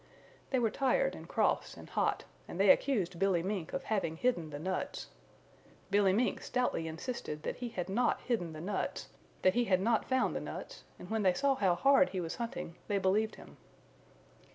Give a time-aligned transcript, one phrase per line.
[0.49, 4.49] They were tired and cross and hot and they accused Billy Mink of having hidden
[4.49, 5.09] the nuts.
[5.91, 9.09] Billy Mink stoutly insisted that he had not hidden the nuts,
[9.43, 12.37] that he had not found the nuts, and when they saw how hard he was
[12.37, 13.57] hunting they believed him.